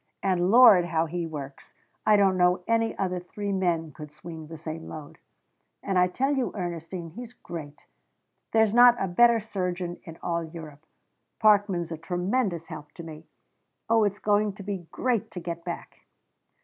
And 0.23 0.49
Lord, 0.49 0.85
how 0.85 1.05
he 1.05 1.27
works! 1.27 1.75
I 2.07 2.15
don't 2.17 2.35
know 2.35 2.63
any 2.67 2.97
other 2.97 3.19
three 3.19 3.51
men 3.51 3.91
could 3.91 4.11
swing 4.11 4.47
the 4.47 4.57
same 4.57 4.87
load. 4.87 5.19
And 5.83 5.99
I 5.99 6.07
tell 6.07 6.33
you, 6.35 6.51
Ernestine, 6.55 7.11
he's 7.11 7.33
great. 7.33 7.85
There's 8.51 8.73
not 8.73 8.95
a 8.99 9.07
better 9.07 9.39
surgeon 9.39 9.99
in 10.03 10.17
all 10.23 10.43
Europe. 10.43 10.87
Parkman's 11.37 11.91
a 11.91 11.97
tremendous 11.97 12.65
help 12.65 12.91
to 12.93 13.03
me. 13.03 13.27
Oh, 13.91 14.03
it's 14.03 14.17
going 14.17 14.53
to 14.53 14.63
be 14.63 14.87
great 14.91 15.29
to 15.29 15.39
get 15.39 15.63
back!" 15.63 15.99